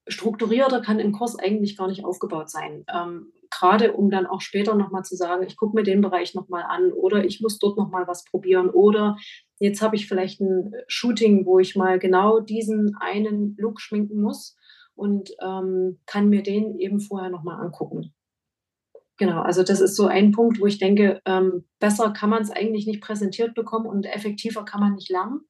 [0.07, 2.85] strukturierter kann 'n Kurs eigentlich gar nicht aufgebaut sein.
[2.93, 6.35] Ähm, grade um dann auch später noch mal zu sagen: „Ich gucke mir den Bereich
[6.35, 9.17] noch mal an“ oder „Ich muss dort noch mal was probieren“ oder
[9.59, 14.57] „Jetzt habe ich vielleicht 'n Shooting, wo ich mal genau diesen einen Look schminken muss
[14.95, 18.13] und, ähm, kann mir den eben vorher noch mal angucken.“
[19.21, 22.87] Genau, also das ist so ein Punkt, wo ich denke, ähm, besser kann man's eigentlich
[22.87, 25.41] nicht präsentiert bekommen und effektiver kann man nicht lernen.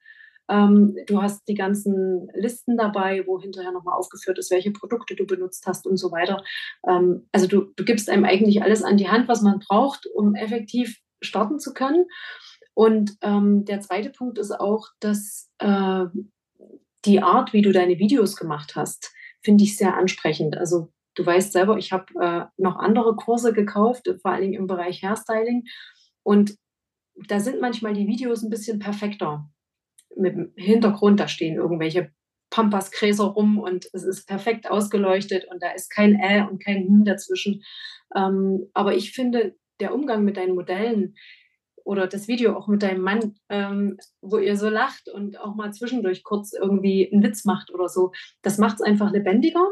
[0.50, 5.16] Ähm, du hast die ganzen Listen dabei, wo hinterher noch mal aufgeführt ist, welche Produkte
[5.16, 6.44] du benutzt hast und so weiter.
[6.86, 10.98] Ähm, also du gibst einem eigentlich alles an die Hand, was man braucht, um effektiv
[11.22, 12.08] starten zu können.
[12.74, 14.10] Und, ähm, der 2.
[14.10, 16.08] Punkt ist auch, dass, äh,
[17.06, 20.58] die Art, wie du deine Videos gemacht hast, finde ich sehr ansprechend.
[20.58, 25.04] Also, du weißt selber, ich habe, äh, noch andere Kurse gekauft, vor Dingen im Bereich
[25.04, 25.66] Hairstyling.
[26.24, 26.56] Und
[27.28, 29.50] da sind manchmal die Videos 'n bisschen perfekter
[30.18, 31.20] mit'm Hintergrund.
[31.22, 32.12] Da stehen irgendwelche
[32.52, 37.06] Pampasgräser rum und es ist perfekt ausgeleuchtet und da ist kein Äh und kein Hm
[37.06, 37.64] dazwischen.
[38.16, 41.16] Ähm, aber ich finde, der Umgang mit deinen Modellen
[41.86, 45.74] oder das Video auch mit deinem Mann, ähm, wo ihr so lacht und auch mal
[45.74, 48.12] zwischendurch kurz irgendwie 'n Witz macht oder so,
[48.44, 49.66] das macht's einfach lebendiger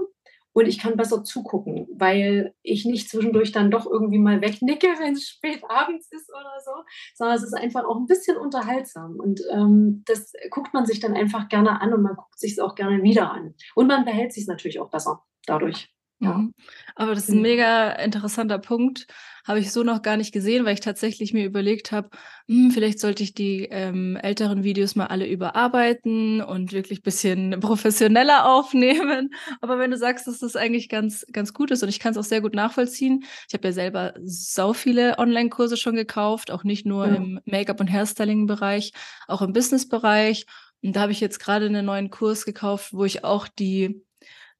[0.53, 5.27] und ich kann besser zugucken, weil ich nicht zwischendurch dann doch irgendwie mal wegnicke, wenn's
[5.27, 6.71] spät abends ist oder so,
[7.15, 11.13] sondern es ist einfach auch 'n bisschen unterhaltsam und, ähm, das guckt man sich dann
[11.15, 13.55] einfach gerne an und man guckt sich's auch gerne wieder an.
[13.75, 15.89] Und man behält sich's natürlich auch besser dadurch.
[16.21, 16.43] Ja.
[16.43, 16.53] Mhm.
[16.95, 17.41] Aber das ist 'n Genau.
[17.41, 19.07] mega interessanter Punkt.
[19.47, 22.09] Habe ich so noch gar nicht gesehen, weil ich tatsächlich mir überlegt habe:
[22.49, 28.45] „Hm, vielleicht sollte ich die, ähm, älteren Videos mal alle überarbeiten und wirklich bisschen professioneller
[28.51, 29.29] aufnehmen.“
[29.61, 32.23] Aber wenn du sagst, dass das eigentlich ganz ganz gut ist und ich kann's auch
[32.25, 33.23] sehr gut nachvollziehen.
[33.47, 37.13] Ich habe ja selber sau viele Onlinekurse schon gekauft, auch nicht nur Ja.
[37.13, 38.91] im Make-up und Hairstyling-Bereich,
[39.27, 40.45] auch im Businessbereich.
[40.83, 44.03] Und da habe ich jetzt grade 'nen neuen Kurs gekauft, wo ich auch die,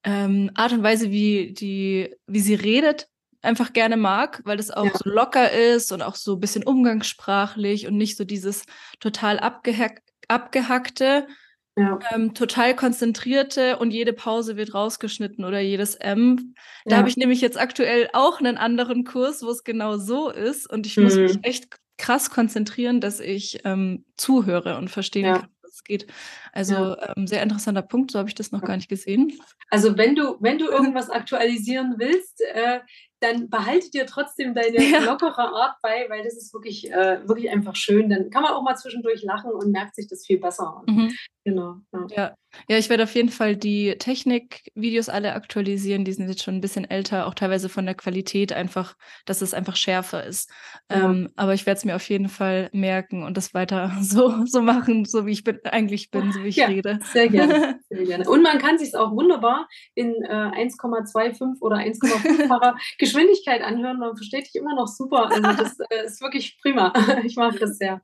[0.03, 3.07] ähm, Art und Weise, wie die wie sie redet,
[3.41, 4.99] einfach gerne mag, weil das auch Ja.
[5.03, 8.65] so locker ist und auch so bisschen umgangssprachlich und nicht so dieses
[8.99, 11.27] total abgehack abgehackte,
[11.77, 12.09] Ja.
[12.13, 16.55] ähm, total konzentrierte und jede Pause wird rausgeschnitten oder jedes M.
[16.89, 17.09] Da habe Ja.
[17.09, 21.19] ich nämlich jetzt aktuell auch 'nen anderen Kurs, wo's genau so ist und ich muss
[21.21, 21.43] mich Mhm.
[21.43, 25.49] echt krass konzentrieren, dass ich, ähm, zuhöre und verstehen kann,
[25.80, 26.04] was geht.
[26.04, 26.13] Ja.
[26.54, 28.68] Also, ähm, sehr interessanter Punkt, so habe ich das noch Ja.
[28.68, 29.34] gar nicht gesehen.
[29.70, 32.80] Also, wenn du wenn du irgendwas aktualisieren willst, äh,
[33.22, 35.00] dann behalte dir trotzdem deine Ja.
[35.00, 38.10] lockere Art bei, weil das ist wirklich äh, wirklich einfach schön.
[38.10, 40.84] Dann kann man auch mal zwischendurch lachen und merkt sich das viel besser.
[40.88, 41.13] Mhm.
[41.45, 42.08] Genau, ja.
[42.15, 42.36] Ja.
[42.67, 46.04] Ja, ich werde auf jeden Fall die Technikvideos alle aktualisieren.
[46.04, 49.54] Die sind jetzt schon 'n bisschen älter, auch teilweise von der Qualität einfach dass es
[49.54, 50.49] einfach schärfer ist.
[50.91, 51.06] Ja.
[51.06, 54.62] Ähm, aber ich werde es mir auf jeden Fall merken und das weiter so so
[54.63, 56.99] machen, so wie ich bin eigentlich bin, so wie ich Ja, rede.
[57.04, 58.28] sehr gerne, sehr gerne.
[58.28, 63.99] Und man kann sich's auch wunderbar in, äh, 1,25 oder 1,5-facher Geschwindigkeit anhören.
[63.99, 65.32] Man versteht dich immer noch super.
[65.32, 66.93] Also, das, äh, ist wirklich prima.
[67.23, 68.02] Ich mag das sehr.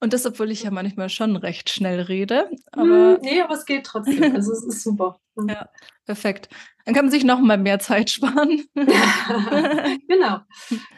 [0.00, 3.86] Und das, obwohl ich ja manchmal schon recht schnell rede, aber ne, aber es geht
[3.86, 4.34] trotzdem.
[4.36, 5.18] Also, es ist super.
[5.34, 5.48] Mhm.
[5.50, 5.68] Ja,
[6.04, 6.48] perfekt.
[6.84, 8.64] Dann kann man sich noch mal mehr Zeit sparen.
[10.08, 10.40] Genau,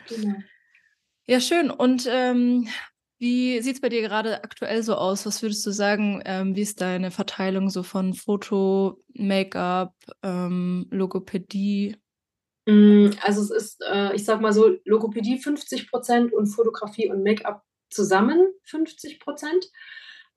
[0.09, 0.35] genau.
[1.27, 1.71] Ja, schön.
[1.71, 2.69] Und, ähm,
[3.21, 5.27] wie sieht's bei dir grade aktuell so aus?
[5.27, 11.97] Was würdest du sagen, ähm, wie ist deine Verteilung so von Foto, Make-up, ähm, Logopädie?
[12.69, 17.23] Hm, also, es ist, äh, ich sage mal so, Logopädie 50 % und Fotografie und
[17.25, 19.67] Make-up zusammen 50 %.
[19.67, 19.69] Ähm,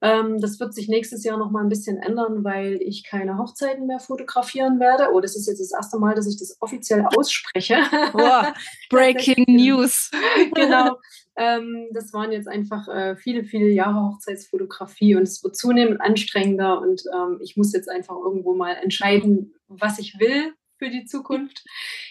[0.02, 4.00] das wird sich nächstes Jahr noch mal ein bisschen ändern, weil ich keine Hochzeiten mehr
[4.00, 5.10] fotografieren werde.
[5.14, 7.76] Oh, das ist jetzt das erste Mal, dass ich das offiziell ausspreche.
[8.14, 8.52] Wow.
[8.90, 10.10] Breaking News.
[10.56, 10.98] genau.
[11.38, 16.82] Ähm, das waren jetzt einfach äh, viele, viele Jahre Hochzeitsfotografie und es wird zunehmend anstrengender
[16.82, 21.64] und ähm, ich muss jetzt einfach irgendwo mal entscheiden, was ich will für die Zukunft.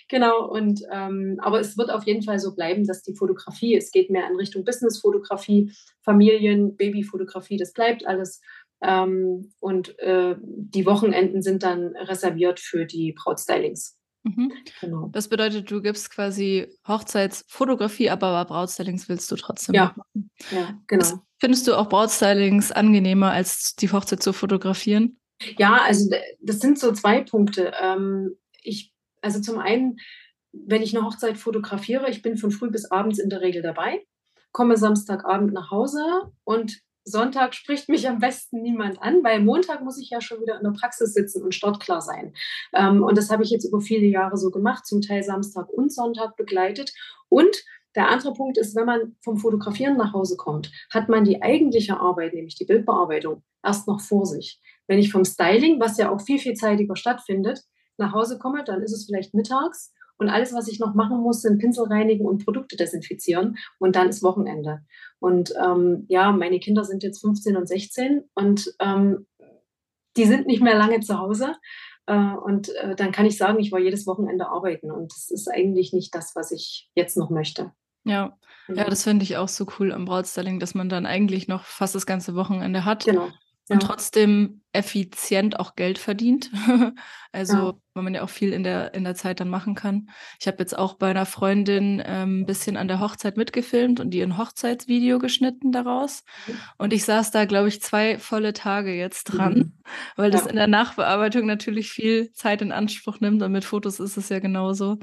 [0.08, 3.90] Genau, und ähm, aber es wird auf jeden Fall so bleiben, dass die Fotografie, es
[3.90, 8.40] geht mehr in Richtung Business-Fotografie, Familien, Babyfotografie, das bleibt alles.
[8.82, 13.96] Ähm, und äh, die Wochenenden sind dann reserviert für die Brautstylings.
[14.22, 14.52] Mhm.
[14.80, 15.08] Genau.
[15.12, 19.94] Das bedeutet, du gibst quasi Hochzeitsfotografie, aber Brautstylings willst du trotzdem ja.
[19.96, 20.30] machen.
[20.50, 21.00] Ja, genau.
[21.00, 25.18] Das findest du auch Brautstylings angenehmer, als die Hochzeit zu fotografieren?
[25.56, 27.72] Ja, also das sind so zwei Punkte.
[27.80, 28.92] Ähm, ich,
[29.22, 29.98] also zum einen,
[30.52, 34.04] wenn ich eine Hochzeit fotografiere, ich bin von früh bis abends in der Regel dabei,
[34.52, 39.98] komme Samstagabend nach Hause und Sonntag spricht mich am besten niemand an, weil Montag muss
[39.98, 42.34] ich ja schon wieder in der Praxis sitzen und startklar sein.
[42.74, 45.92] Ähm, und das habe ich jetzt über viele Jahre so gemacht, zum Teil Samstag und
[45.92, 46.92] Sonntag begleitet.
[47.28, 47.64] Und
[47.96, 51.98] der andere Punkt ist, wenn man vom Fotografieren nach Hause kommt, hat man die eigentliche
[51.98, 54.60] Arbeit, nämlich die Bildbearbeitung, erst noch vor sich.
[54.86, 57.62] Wenn ich vom Styling, was ja auch viel, viel zeitiger stattfindet,
[58.00, 61.40] nach Hause komme, dann ist es vielleicht mittags und alles, was ich noch machen muss,
[61.40, 64.82] sind Pinsel reinigen und Produkte desinfizieren und dann ist Wochenende.
[65.18, 69.26] Und ähm, ja, meine Kinder sind jetzt 15 und 16 und ähm,
[70.18, 71.54] die sind nicht mehr lange zu Hause.
[72.04, 75.48] Äh, und äh, dann kann ich sagen, ich war jedes Wochenende arbeiten und das ist
[75.48, 77.72] eigentlich nicht das, was ich jetzt noch möchte.
[78.04, 78.36] Ja,
[78.68, 81.94] ja, das finde ich auch so cool am Brautstyling, dass man dann eigentlich noch fast
[81.94, 83.04] das ganze Wochenende hat.
[83.06, 83.30] Genau
[83.70, 86.50] und trotzdem effizient auch Geld verdient.
[87.32, 87.74] also, ja.
[87.94, 90.10] weil man ja auch viel in der, in der Zeit dann machen kann.
[90.38, 94.10] Ich habe jetzt auch bei einer Freundin ähm, ein bisschen an der Hochzeit mitgefilmt und
[94.10, 96.22] die ein Hochzeitsvideo geschnitten daraus.
[96.46, 96.54] Mhm.
[96.78, 99.72] Und ich saß da, glaube ich, zwei volle Tage jetzt dran, mhm.
[100.16, 104.16] weil das in der Nachbearbeitung natürlich viel Zeit in Anspruch nimmt und mit Fotos ist
[104.16, 104.98] es ja genauso.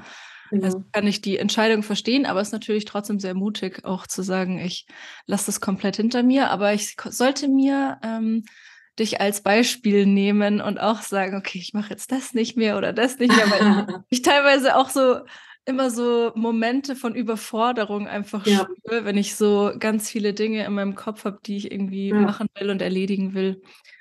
[0.50, 0.64] Also, genau.
[0.66, 4.22] Also kann ich die Entscheidung verstehen, aber es ist natürlich trotzdem sehr mutig, auch zu
[4.22, 4.86] sagen, ich
[5.26, 8.44] lasse das komplett hinter mir, aber ich sollte mir ähm,
[8.98, 12.92] dich als Beispiel nehmen und auch sagen, okay, ich mache jetzt das nicht mehr oder
[12.92, 15.20] das nicht mehr, weil ich teilweise auch so
[15.68, 18.66] immer so Momente von Überforderung einfach ja.
[18.78, 22.18] spüre, wenn ich so ganz viele Dinge in meinem Kopf habe, die ich irgendwie ja.
[22.18, 23.60] machen will und erledigen will.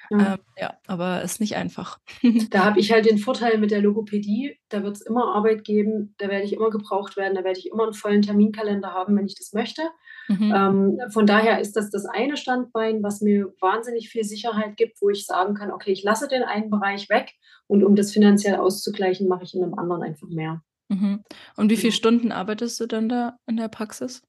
[0.10, 1.99] Ja, ähm, ja aber ist nicht einfach.
[2.49, 6.15] Da habe ich halt den Vorteil mit der Logopädie, da wird es immer Arbeit geben,
[6.17, 9.25] da werde ich immer gebraucht werden, da werde ich immer einen vollen Terminkalender haben, wenn
[9.25, 9.82] ich das möchte.
[10.30, 10.53] Mhm.
[10.56, 15.10] Ähm, von daher ist das das eine Standbein, was mir wahnsinnig viel Sicherheit gibt, wo
[15.10, 17.34] ich sagen kann, okay, ich lasse den einen Bereich weg
[17.67, 20.62] und um das finanziell auszugleichen, mache ich in einem anderen einfach mehr.
[20.89, 21.23] Mhm.
[21.56, 24.21] Und wie viele Stunden arbeitest du dann da in der Praxis?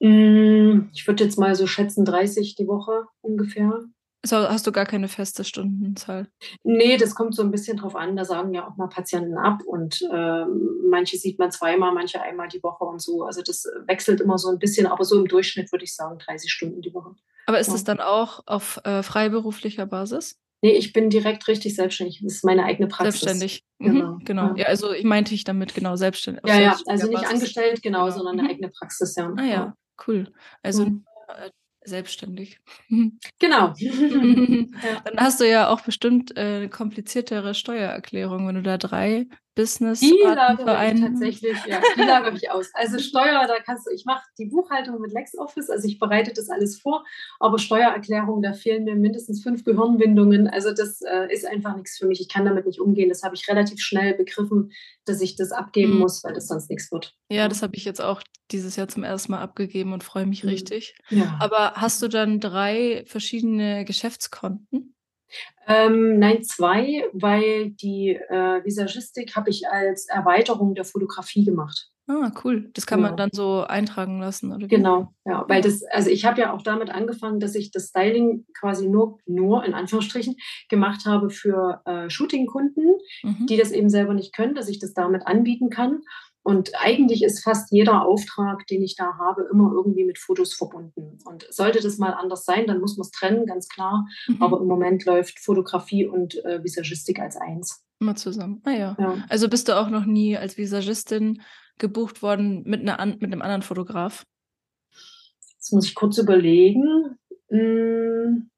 [0.00, 3.84] Mm, ich würde jetzt mal so schätzen, 30 die Woche ungefähr.
[4.22, 6.28] Also hast du gar keine feste Stundenzahl?
[6.62, 8.16] Nee, das kommt so ein bisschen drauf an.
[8.16, 10.44] Da sagen ja auch mal Patienten ab und äh,
[10.88, 13.24] manche sieht man zweimal, manche einmal die Woche und so.
[13.24, 16.52] Also das wechselt immer so ein bisschen, aber so im Durchschnitt würde ich sagen 30
[16.52, 17.14] Stunden die Woche.
[17.46, 17.72] Aber ist ja.
[17.72, 20.38] das dann auch auf äh, freiberuflicher Basis?
[20.62, 22.20] Nee, ich bin direkt richtig selbstständig.
[22.22, 23.20] Das ist meine eigene Praxis.
[23.20, 23.64] Selbstständig.
[23.78, 24.18] Mhm, genau.
[24.24, 24.46] genau.
[24.48, 24.56] Ja.
[24.56, 24.66] ja.
[24.66, 26.42] also ich meinte ich damit genau selbstständig.
[26.46, 27.34] Ja, ja, also nicht Basis.
[27.34, 28.50] angestellt, genau, genau, sondern eine mhm.
[28.50, 29.32] eigene Praxis, ja.
[29.36, 29.74] Ah ja,
[30.06, 30.32] cool.
[30.62, 31.04] Also mhm.
[31.82, 32.60] Selbstständig.
[33.38, 33.72] Genau.
[33.78, 40.16] Dann hast du ja auch bestimmt äh, kompliziertere Steuererklärungen, wenn du da drei Business Die
[40.22, 42.70] lagere ich tatsächlich, ja, die lagere ich aus.
[42.74, 46.48] Also Steuer, da kannst du, ich mache die Buchhaltung mit LexOffice, also ich bereite das
[46.48, 47.04] alles vor,
[47.40, 50.46] aber Steuererklärung, da fehlen mir mindestens fünf Gehirnwindungen.
[50.48, 52.20] Also das äh, ist einfach nichts für mich.
[52.20, 53.08] Ich kann damit nicht umgehen.
[53.08, 54.72] Das habe ich relativ schnell begriffen,
[55.04, 55.98] dass ich das abgeben mhm.
[56.00, 57.14] muss, weil das sonst nichts wird.
[57.30, 60.44] Ja, das habe ich jetzt auch dieses Jahr zum ersten Mal abgegeben und freue mich
[60.44, 60.50] mhm.
[60.50, 60.94] richtig.
[61.10, 61.36] Ja.
[61.40, 64.94] Aber hast du dann drei verschiedene Geschäftskonten?
[65.66, 71.90] Ähm, nein, zwei, weil die äh, Visagistik habe ich als Erweiterung der Fotografie gemacht.
[72.10, 72.70] Ah, cool.
[72.74, 73.10] Das kann genau.
[73.10, 74.66] man dann so eintragen lassen, oder?
[74.66, 75.44] Genau, ja.
[75.46, 79.18] Weil das, also ich habe ja auch damit angefangen, dass ich das Styling quasi nur,
[79.26, 80.34] nur in Anführungsstrichen
[80.68, 83.46] gemacht habe für äh, Shooting-Kunden, mhm.
[83.46, 86.00] die das eben selber nicht können, dass ich das damit anbieten kann.
[86.42, 91.18] Und eigentlich ist fast jeder Auftrag, den ich da habe, immer irgendwie mit Fotos verbunden.
[91.24, 94.06] Und sollte das mal anders sein, dann muss man es trennen, ganz klar.
[94.26, 94.42] Mhm.
[94.42, 97.84] Aber im Moment läuft Fotografie und äh, Visagistik als eins.
[98.00, 98.62] Immer zusammen.
[98.64, 98.96] Ah ja.
[98.98, 99.24] ja.
[99.28, 101.42] Also bist du auch noch nie als Visagistin
[101.78, 104.24] gebucht worden mit, einer, mit einem anderen Fotograf?
[105.56, 107.18] Jetzt muss ich kurz überlegen.
[107.48, 108.50] Hm,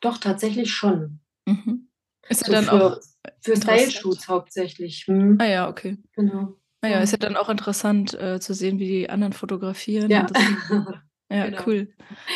[0.00, 1.20] doch, tatsächlich schon.
[1.46, 1.88] Mhm.
[2.28, 3.00] Ist so dann für, auch
[3.40, 5.06] für Style-Shoots hauptsächlich.
[5.06, 5.38] Hm.
[5.40, 5.98] Ah ja, okay.
[6.12, 6.54] Genau.
[6.88, 10.10] Naja, ist ja dann auch interessant äh, zu sehen, wie die anderen fotografieren.
[10.10, 10.26] Ja.
[11.28, 11.62] Ja, genau.
[11.66, 11.92] cool.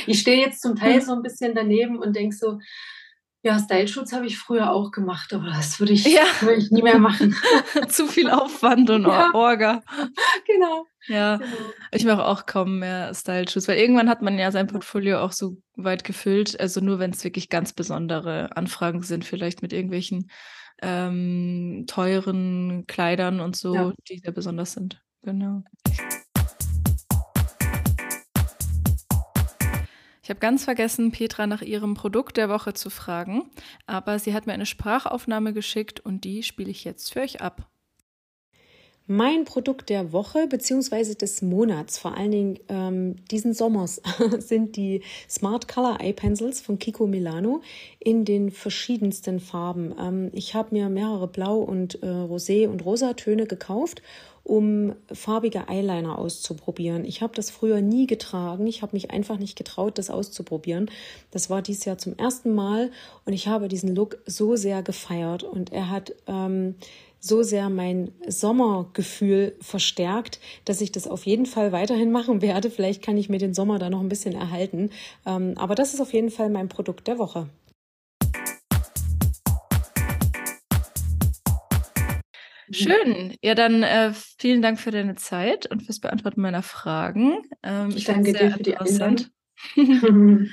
[0.08, 2.58] Ich stehe jetzt zum Teil so ein bisschen daneben und denke so,
[3.42, 6.24] ja, Style-Shoots habe ich früher auch gemacht, aber das würde ich, ja.
[6.40, 7.34] würd ich nie mehr machen.
[7.88, 9.30] Zu viel Aufwand und ja.
[9.32, 9.82] Orga.
[10.46, 10.86] Genau.
[11.06, 11.50] Ja, genau.
[11.92, 15.56] ich mache auch kaum mehr Style-Shoots, weil irgendwann hat man ja sein Portfolio auch so
[15.76, 16.60] weit gefüllt.
[16.60, 20.30] Also nur, wenn es wirklich ganz besondere Anfragen sind, vielleicht mit irgendwelchen
[20.82, 23.92] ähm, teuren Kleidern und so, ja.
[24.08, 25.02] die sehr besonders sind.
[25.22, 25.62] Genau.
[30.22, 33.50] Ich habe ganz vergessen, Petra nach ihrem Produkt der Woche zu fragen,
[33.86, 37.68] aber sie hat mir eine Sprachaufnahme geschickt und die spiele ich jetzt für euch ab.
[39.12, 41.16] Mein Produkt der Woche bzw.
[41.16, 44.00] des Monats, vor allen Dingen ähm, diesen Sommers,
[44.38, 47.60] sind die Smart Color Eye Pencils von Kiko Milano
[47.98, 49.92] in den verschiedensten Farben.
[50.00, 54.00] Ähm, ich habe mir mehrere Blau- und äh, Rosé- und Rosa-Töne gekauft
[54.42, 57.04] um farbige Eyeliner auszuprobieren.
[57.04, 58.66] Ich habe das früher nie getragen.
[58.66, 60.90] Ich habe mich einfach nicht getraut, das auszuprobieren.
[61.30, 62.90] Das war dieses Jahr zum ersten Mal
[63.26, 66.74] und ich habe diesen Look so sehr gefeiert und er hat ähm,
[67.20, 72.70] so sehr mein Sommergefühl verstärkt, dass ich das auf jeden Fall weiterhin machen werde.
[72.70, 74.90] Vielleicht kann ich mir den Sommer da noch ein bisschen erhalten.
[75.26, 77.48] Ähm, aber das ist auf jeden Fall mein Produkt der Woche.
[82.72, 83.34] Schön.
[83.42, 87.42] Ja, dann äh, vielen Dank für deine Zeit und fürs Beantworten meiner Fragen.
[87.62, 89.26] Ähm, ich danke dir für die Einladung.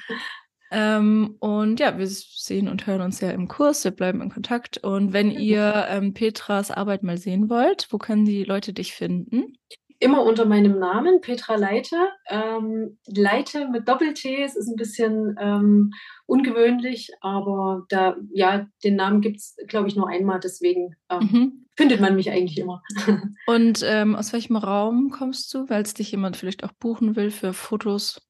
[0.71, 3.83] ähm, und ja, wir sehen und hören uns ja im Kurs.
[3.83, 4.77] Wir bleiben in Kontakt.
[4.77, 9.53] Und wenn ihr ähm, Petras Arbeit mal sehen wollt, wo können die Leute dich finden?
[9.99, 11.95] immer unter meinem Namen, Petra Leite.
[12.29, 15.91] Ähm, Leite mit Doppel-T, es ist ein bisschen ähm,
[16.25, 21.65] ungewöhnlich, aber da, ja, den Namen gibt es, glaube ich, nur einmal, deswegen ähm, mhm.
[21.75, 22.83] findet man mich eigentlich immer.
[23.47, 27.31] Und ähm, aus welchem Raum kommst du, weil es dich jemand vielleicht auch buchen will
[27.31, 28.26] für Fotos?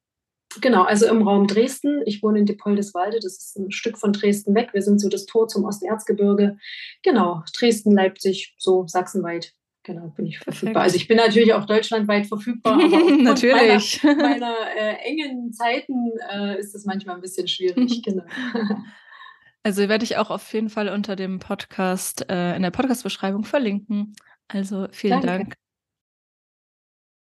[0.62, 2.02] Genau, also im Raum Dresden.
[2.06, 4.70] Ich wohne in Diepoldeswalde, das ist ein Stück von Dresden weg.
[4.74, 6.58] Wir sind so das Tor zum Osterzgebirge.
[7.04, 9.54] Genau, Dresden, Leipzig, so sachsenweit.
[9.84, 10.74] Genau, bin ich verfügbar.
[10.74, 10.84] Perfekt.
[10.84, 14.04] Also ich bin natürlich auch deutschlandweit verfügbar, aber natürlich.
[14.04, 18.02] meiner, meiner äh, engen Zeiten äh, ist das manchmal ein bisschen schwierig.
[18.06, 18.24] genau.
[19.64, 24.14] Also werde ich auch auf jeden Fall unter dem Podcast, äh, in der Podcast-Beschreibung verlinken.
[24.50, 25.28] Also vielen Danke.
[25.28, 25.67] Dank.